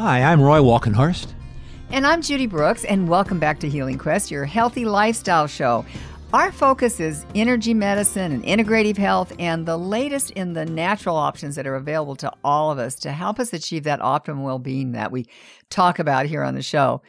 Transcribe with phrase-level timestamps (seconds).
[0.00, 1.34] Hi, I'm Roy Walkenhorst.
[1.90, 5.84] And I'm Judy Brooks, and welcome back to Healing Quest, your healthy lifestyle show.
[6.32, 11.54] Our focus is energy medicine and integrative health, and the latest in the natural options
[11.56, 14.92] that are available to all of us to help us achieve that optimum well being
[14.92, 15.26] that we
[15.68, 17.02] talk about here on the show.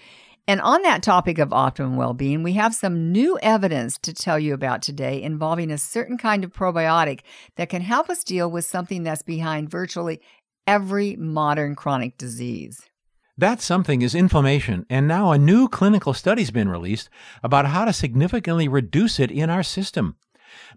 [0.45, 4.37] And on that topic of optimum well being, we have some new evidence to tell
[4.37, 7.21] you about today involving a certain kind of probiotic
[7.55, 10.19] that can help us deal with something that's behind virtually
[10.67, 12.90] every modern chronic disease.
[13.37, 17.09] That something is inflammation, and now a new clinical study's been released
[17.41, 20.17] about how to significantly reduce it in our system.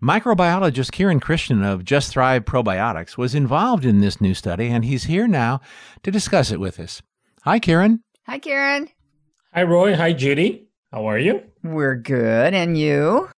[0.00, 5.04] Microbiologist Kiran Krishnan of Just Thrive Probiotics was involved in this new study, and he's
[5.04, 5.60] here now
[6.04, 7.02] to discuss it with us.
[7.42, 8.00] Hi, Kiran.
[8.26, 8.88] Hi, Kiran.
[9.52, 9.96] Hi, Roy.
[9.96, 10.68] Hi, Judy.
[10.92, 11.42] How are you?
[11.64, 12.54] We're good.
[12.54, 13.30] And you?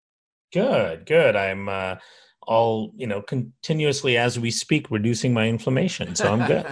[0.52, 1.36] Good, good.
[1.36, 1.96] I'm uh,
[2.46, 6.14] all, you know, continuously as we speak, reducing my inflammation.
[6.14, 6.66] So I'm good.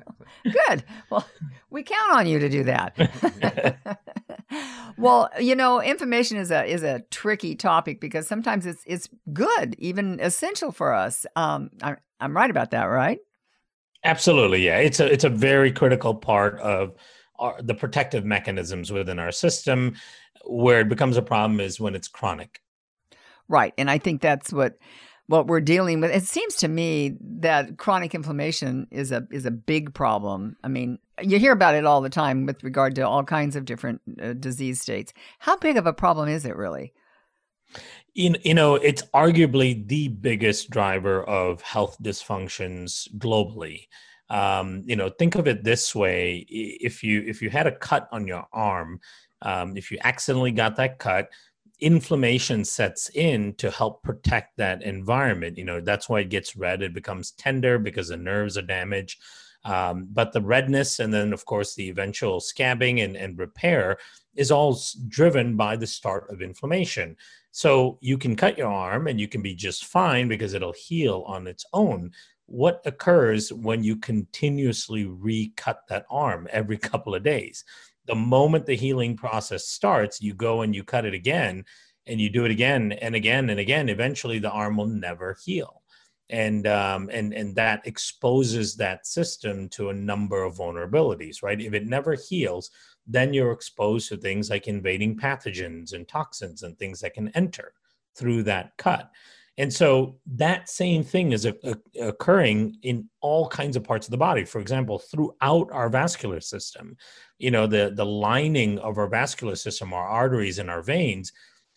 [0.50, 0.84] good.
[1.10, 1.26] Well,
[1.70, 3.98] we count on you to do that.
[4.96, 9.74] well, you know, inflammation is a is a tricky topic because sometimes it's it's good,
[9.78, 11.26] even essential for us.
[11.36, 13.18] Um, I, I'm right about that, right?
[14.04, 14.78] Absolutely, yeah.
[14.78, 16.94] It's a it's a very critical part of
[17.38, 19.94] our, the protective mechanisms within our system.
[20.44, 22.60] Where it becomes a problem is when it's chronic.
[23.48, 24.78] Right, and I think that's what
[25.28, 26.10] what we're dealing with.
[26.10, 30.56] It seems to me that chronic inflammation is a is a big problem.
[30.62, 33.64] I mean, you hear about it all the time with regard to all kinds of
[33.64, 35.12] different uh, disease states.
[35.38, 36.92] How big of a problem is it really?
[38.14, 43.88] You, you know, it's arguably the biggest driver of health dysfunctions globally.
[44.30, 48.08] Um, you know, think of it this way: if you if you had a cut
[48.12, 49.00] on your arm,
[49.42, 51.28] um, if you accidentally got that cut,
[51.80, 55.58] inflammation sets in to help protect that environment.
[55.58, 56.82] You know, that's why it gets red.
[56.82, 59.20] It becomes tender because the nerves are damaged.
[59.64, 63.98] Um, but the redness and then, of course, the eventual scabbing and, and repair
[64.36, 64.78] is all
[65.08, 67.16] driven by the start of inflammation.
[67.50, 71.24] So you can cut your arm and you can be just fine because it'll heal
[71.26, 72.12] on its own.
[72.46, 77.64] What occurs when you continuously recut that arm every couple of days?
[78.06, 81.64] the moment the healing process starts, you go and you cut it again
[82.06, 83.88] and you do it again and again and again.
[83.88, 85.82] Eventually, the arm will never heal.
[86.30, 91.60] And um, and and that exposes that system to a number of vulnerabilities, right?
[91.60, 92.70] If it never heals,
[93.06, 97.74] then you're exposed to things like invading pathogens and toxins and things that can enter
[98.16, 99.10] through that cut.
[99.58, 104.10] And so that same thing is a, a, occurring in all kinds of parts of
[104.10, 104.44] the body.
[104.44, 106.96] For example, throughout our vascular system,
[107.38, 111.32] you know, the, the lining of our vascular system, our arteries and our veins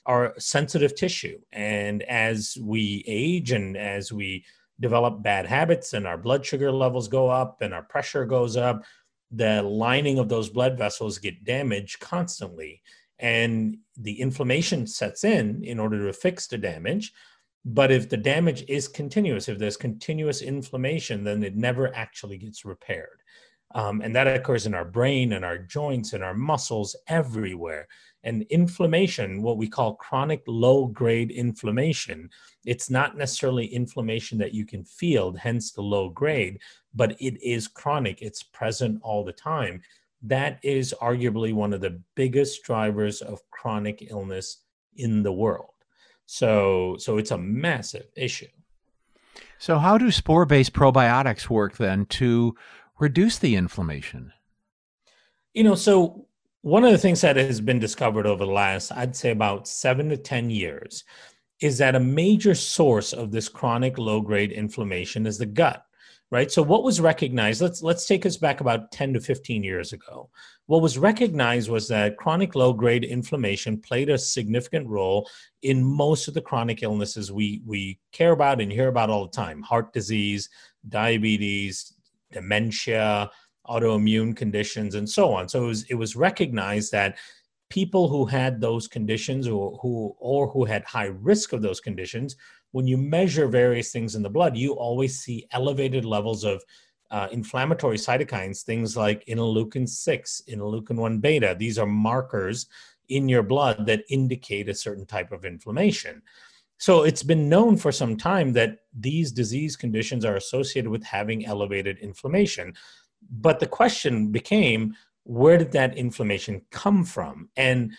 [0.05, 1.39] are sensitive tissue.
[1.53, 4.43] And as we age and as we
[4.79, 8.83] develop bad habits and our blood sugar levels go up and our pressure goes up,
[9.31, 12.81] the lining of those blood vessels get damaged constantly.
[13.19, 17.13] And the inflammation sets in in order to fix the damage
[17.65, 22.65] but if the damage is continuous, if there's continuous inflammation, then it never actually gets
[22.65, 23.21] repaired.
[23.75, 27.87] Um, and that occurs in our brain and our joints and our muscles everywhere.
[28.23, 32.29] And inflammation, what we call chronic low grade inflammation,
[32.65, 36.59] it's not necessarily inflammation that you can feel, hence the low grade,
[36.95, 38.21] but it is chronic.
[38.21, 39.81] It's present all the time.
[40.23, 44.63] That is arguably one of the biggest drivers of chronic illness
[44.95, 45.78] in the world.
[46.31, 48.45] So, so it's a massive issue.
[49.57, 52.55] So, how do spore based probiotics work then to
[52.99, 54.31] reduce the inflammation?
[55.55, 56.27] You know, so
[56.61, 60.07] one of the things that has been discovered over the last, I'd say about seven
[60.09, 61.03] to 10 years,
[61.61, 65.83] is that a major source of this chronic low grade inflammation is the gut
[66.31, 66.51] right?
[66.51, 70.29] So what was recognized let's let's take us back about 10 to 15 years ago.
[70.67, 75.29] What was recognized was that chronic low grade inflammation played a significant role
[75.63, 79.31] in most of the chronic illnesses we we care about and hear about all the
[79.31, 79.61] time.
[79.61, 80.49] Heart disease
[80.87, 81.93] diabetes
[82.31, 83.29] dementia
[83.67, 85.47] autoimmune conditions and so on.
[85.47, 87.17] So it was it was recognized that
[87.69, 92.35] people who had those conditions or who or who had high risk of those conditions
[92.71, 96.63] when you measure various things in the blood, you always see elevated levels of
[97.11, 101.55] uh, inflammatory cytokines, things like interleukin 6, interleukin 1 beta.
[101.57, 102.67] These are markers
[103.09, 106.21] in your blood that indicate a certain type of inflammation.
[106.77, 111.45] So it's been known for some time that these disease conditions are associated with having
[111.45, 112.73] elevated inflammation.
[113.31, 114.93] But the question became
[115.29, 117.49] where did that inflammation come from?
[117.55, 117.93] And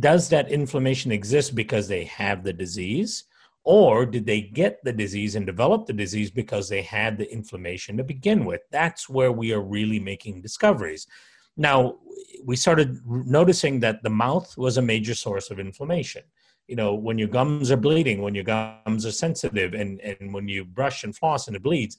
[0.00, 3.24] does that inflammation exist because they have the disease?
[3.62, 7.98] Or did they get the disease and develop the disease because they had the inflammation
[7.98, 8.62] to begin with?
[8.70, 11.06] That's where we are really making discoveries.
[11.58, 11.98] Now,
[12.42, 16.22] we started noticing that the mouth was a major source of inflammation.
[16.68, 20.48] You know, when your gums are bleeding, when your gums are sensitive, and, and when
[20.48, 21.98] you brush and floss and it bleeds,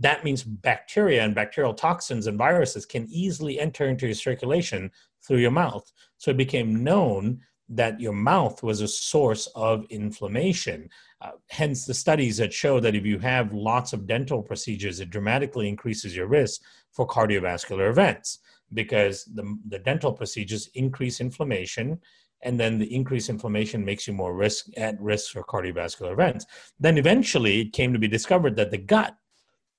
[0.00, 4.90] that means bacteria and bacterial toxins and viruses can easily enter into your circulation
[5.22, 5.92] through your mouth.
[6.16, 10.88] So it became known that your mouth was a source of inflammation.
[11.20, 15.10] Uh, hence, the studies that show that if you have lots of dental procedures, it
[15.10, 18.40] dramatically increases your risk for cardiovascular events
[18.72, 22.00] because the, the dental procedures increase inflammation
[22.42, 26.46] and then the increased inflammation makes you more risk at risk for cardiovascular events
[26.78, 29.14] then eventually it came to be discovered that the gut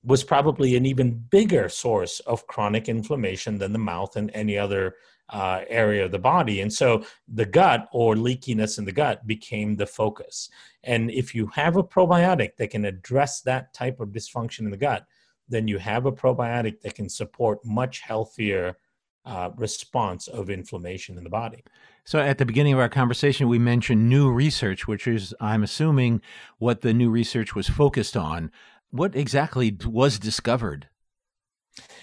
[0.04, 4.96] was probably an even bigger source of chronic inflammation than the mouth and any other
[5.28, 6.60] uh, area of the body.
[6.60, 10.50] And so the gut or leakiness in the gut became the focus.
[10.84, 14.76] And if you have a probiotic that can address that type of dysfunction in the
[14.76, 15.06] gut,
[15.48, 18.76] then you have a probiotic that can support much healthier
[19.24, 21.62] uh, response of inflammation in the body.
[22.04, 26.20] So, at the beginning of our conversation, we mentioned new research, which is, I'm assuming,
[26.58, 28.50] what the new research was focused on.
[28.92, 30.88] What exactly was discovered?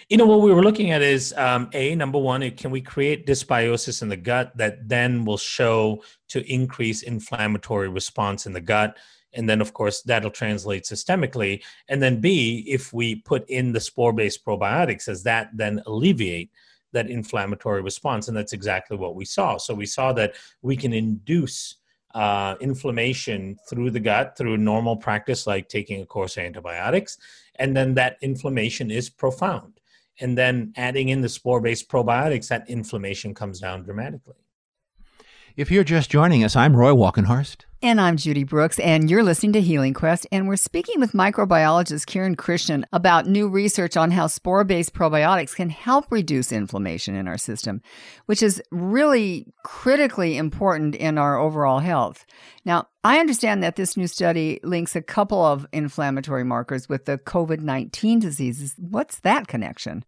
[0.10, 3.26] You know, what we were looking at is um, A, number one, can we create
[3.26, 8.98] dysbiosis in the gut that then will show to increase inflammatory response in the gut?
[9.34, 13.80] and then of course that'll translate systemically and then b if we put in the
[13.80, 16.50] spore based probiotics does that then alleviate
[16.92, 18.28] that inflammatory response.
[18.28, 19.58] And that's exactly what we saw.
[19.58, 21.76] So we saw that we can induce
[22.14, 27.18] uh, inflammation through the gut through normal practice, like taking a course of antibiotics.
[27.56, 29.80] And then that inflammation is profound.
[30.20, 34.36] And then adding in the spore based probiotics, that inflammation comes down dramatically.
[35.60, 37.66] If you're just joining us, I'm Roy Walkenhorst.
[37.82, 40.26] And I'm Judy Brooks, and you're listening to Healing Quest.
[40.32, 45.54] And we're speaking with microbiologist Kiran Krishnan about new research on how spore based probiotics
[45.54, 47.82] can help reduce inflammation in our system,
[48.26, 52.26] which is really critically important in our overall health.
[52.64, 57.18] Now, I understand that this new study links a couple of inflammatory markers with the
[57.18, 58.76] COVID 19 diseases.
[58.78, 60.06] What's that connection?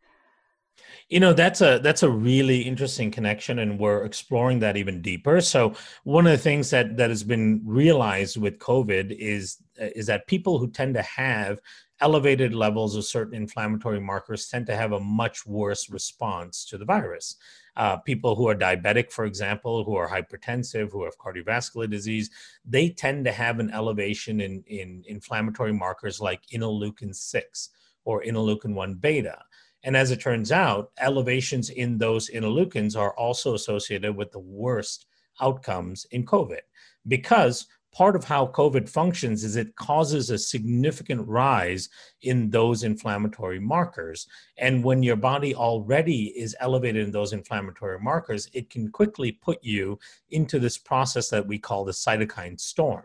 [1.10, 5.42] You know that's a that's a really interesting connection and we're exploring that even deeper.
[5.42, 5.74] So
[6.04, 10.58] one of the things that that has been realized with covid is is that people
[10.58, 11.60] who tend to have
[12.00, 16.86] elevated levels of certain inflammatory markers tend to have a much worse response to the
[16.86, 17.36] virus.
[17.78, 22.30] Uh, people who are diabetic for example who are hypertensive who have cardiovascular disease
[22.66, 27.70] they tend to have an elevation in in inflammatory markers like interleukin 6
[28.04, 29.38] or interleukin 1 beta
[29.84, 35.08] and as it turns out, elevations in those interleukins are also associated with the worst
[35.42, 36.62] outcomes in COVID
[37.08, 41.90] because part of how COVID functions is it causes a significant rise
[42.22, 44.28] in those inflammatory markers.
[44.58, 49.62] And when your body already is elevated in those inflammatory markers, it can quickly put
[49.62, 50.00] you
[50.30, 53.04] into this process that we call the cytokine storm,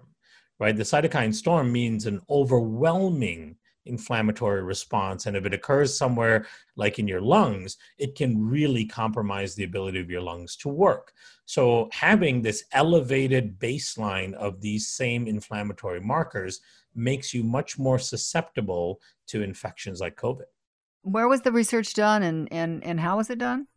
[0.60, 0.76] right?
[0.76, 5.26] The cytokine storm means an overwhelming inflammatory response.
[5.26, 6.46] And if it occurs somewhere
[6.76, 11.12] like in your lungs, it can really compromise the ability of your lungs to work.
[11.46, 16.60] So, having this elevated baseline of these same inflammatory markers
[16.94, 20.46] makes you much more susceptible to infections like COVID.
[21.02, 23.68] Where was the research done and, and, and how was it done?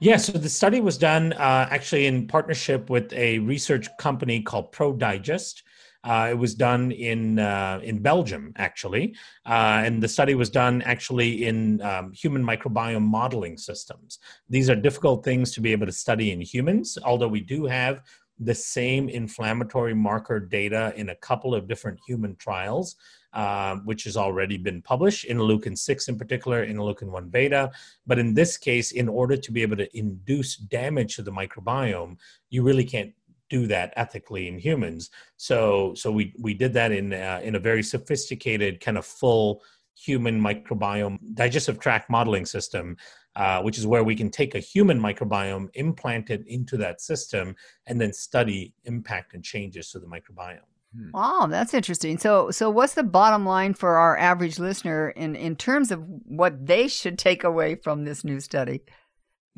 [0.00, 4.72] Yeah, so the study was done uh, actually in partnership with a research company called
[4.72, 5.62] ProDigest.
[6.04, 10.80] Uh, it was done in uh, in Belgium, actually, uh, and the study was done
[10.82, 14.18] actually in um, human microbiome modeling systems.
[14.48, 18.02] These are difficult things to be able to study in humans, although we do have
[18.40, 22.96] the same inflammatory marker data in a couple of different human trials,
[23.32, 27.70] uh, which has already been published, interleukin 6 in particular, interleukin 1 beta.
[28.06, 32.16] But in this case, in order to be able to induce damage to the microbiome,
[32.50, 33.12] you really can't
[33.50, 35.10] do that ethically in humans.
[35.36, 39.62] So so we we did that in uh, in a very sophisticated kind of full
[39.96, 42.96] human microbiome digestive tract modeling system,
[43.36, 47.54] uh, which is where we can take a human microbiome, implant it into that system,
[47.86, 50.60] and then study impact and changes to the microbiome.
[50.96, 51.10] Hmm.
[51.12, 52.18] Wow, that's interesting.
[52.18, 56.66] So, so what's the bottom line for our average listener in in terms of what
[56.66, 58.82] they should take away from this new study?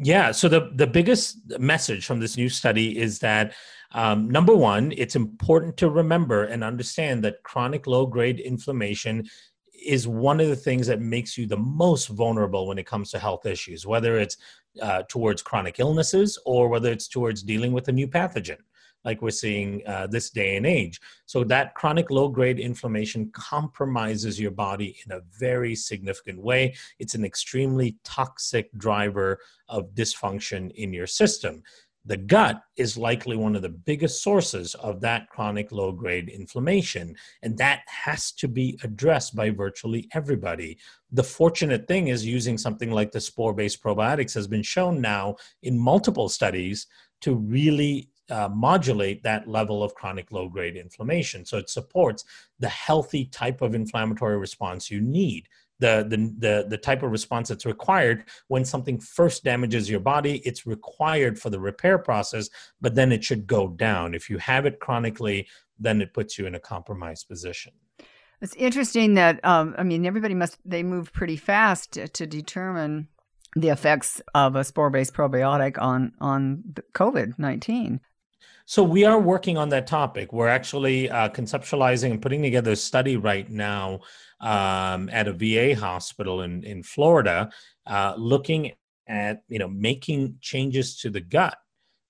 [0.02, 0.33] Yeah.
[0.33, 3.52] So the the biggest message from this new study is that
[3.92, 9.28] um, number one, it's important to remember and understand that chronic low grade inflammation
[9.85, 13.19] is one of the things that makes you the most vulnerable when it comes to
[13.19, 14.37] health issues, whether it's
[14.80, 18.59] uh, towards chronic illnesses or whether it's towards dealing with a new pathogen.
[19.04, 21.00] Like we're seeing uh, this day and age.
[21.26, 26.75] So that chronic low grade inflammation compromises your body in a very significant way.
[26.99, 29.38] It's an extremely toxic driver
[29.69, 31.62] of dysfunction in your system.
[32.07, 37.14] The gut is likely one of the biggest sources of that chronic low grade inflammation,
[37.42, 40.78] and that has to be addressed by virtually everybody.
[41.12, 45.37] The fortunate thing is using something like the spore based probiotics has been shown now
[45.62, 46.87] in multiple studies
[47.21, 51.44] to really uh, modulate that level of chronic low grade inflammation.
[51.44, 52.25] So it supports
[52.58, 55.49] the healthy type of inflammatory response you need.
[55.78, 60.42] The, the, the, the type of response that's required when something first damages your body,
[60.44, 62.50] it's required for the repair process,
[62.82, 64.14] but then it should go down.
[64.14, 67.72] If you have it chronically, then it puts you in a compromised position.
[68.42, 73.08] It's interesting that um, I mean everybody must they move pretty fast to, to determine
[73.56, 76.62] the effects of a spore-based probiotic on on
[76.94, 78.00] COVID nineteen.
[78.71, 80.33] So we are working on that topic.
[80.33, 83.99] We're actually uh, conceptualizing and putting together a study right now
[84.41, 87.50] um, at a VA hospital in in Florida,
[87.89, 88.71] uh, looking
[89.09, 91.59] at you know making changes to the gut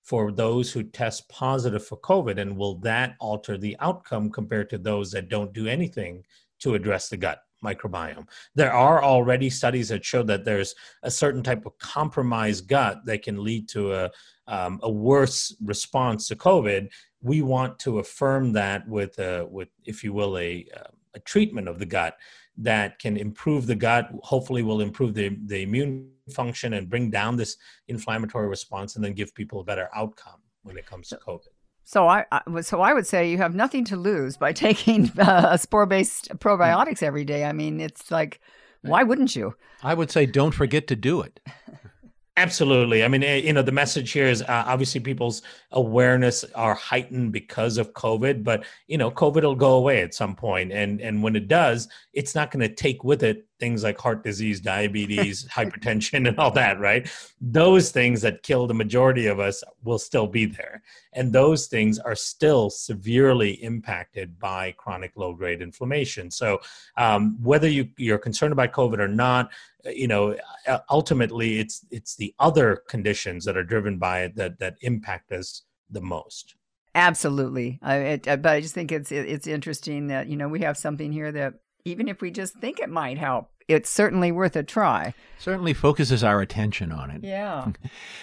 [0.03, 4.77] for those who test positive for COVID, and will that alter the outcome compared to
[4.77, 6.23] those that don't do anything
[6.59, 7.39] to address the gut?
[7.63, 8.27] Microbiome.
[8.55, 13.23] There are already studies that show that there's a certain type of compromised gut that
[13.23, 14.11] can lead to a,
[14.47, 16.89] um, a worse response to COVID.
[17.21, 20.65] We want to affirm that with, a, with if you will, a,
[21.13, 22.17] a treatment of the gut
[22.57, 27.35] that can improve the gut, hopefully will improve the, the immune function and bring down
[27.35, 31.47] this inflammatory response and then give people a better outcome when it comes to COVID.
[31.83, 35.57] So I, I, so I would say you have nothing to lose by taking uh,
[35.57, 37.45] spore-based probiotics every day.
[37.45, 38.39] I mean, it's like,
[38.81, 39.55] why wouldn't you?
[39.83, 41.39] I would say don't forget to do it.
[42.37, 43.03] Absolutely.
[43.03, 47.33] I mean, eh, you know, the message here is uh, obviously people's awareness are heightened
[47.33, 51.21] because of COVID, but you know, COVID will go away at some point, and and
[51.21, 55.47] when it does, it's not going to take with it things like heart disease, diabetes,
[55.57, 57.07] hypertension, and all that, right?
[57.39, 60.81] Those things that kill the majority of us will still be there.
[61.13, 66.31] And those things are still severely impacted by chronic low grade inflammation.
[66.31, 66.59] So,
[66.97, 69.51] um, whether you, you're concerned about COVID or not,
[69.85, 70.35] you know,
[70.89, 75.63] ultimately it's, it's the other conditions that are driven by it that, that impact us
[75.91, 76.55] the most.
[76.93, 80.75] Absolutely, I, it, but I just think it's it's interesting that you know we have
[80.75, 81.53] something here that
[81.85, 85.13] even if we just think it might help, it's certainly worth a try.
[85.37, 87.23] Certainly focuses our attention on it.
[87.23, 87.65] Yeah.
[87.65, 87.73] well,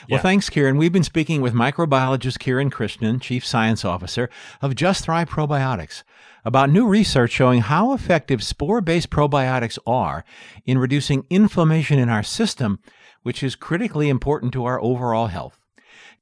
[0.09, 0.19] yeah.
[0.19, 0.79] thanks, Kiran.
[0.79, 4.29] We've been speaking with microbiologist Kiran Krishnan, Chief Science Officer
[4.61, 6.03] of Just Thrive Probiotics,
[6.45, 10.25] about new research showing how effective spore based probiotics are
[10.65, 12.79] in reducing inflammation in our system,
[13.23, 15.59] which is critically important to our overall health.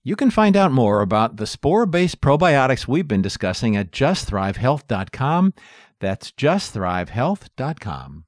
[0.07, 5.53] You can find out more about the spore based probiotics we've been discussing at justthrivehealth.com.
[6.01, 8.26] That's justthrivehealth.com.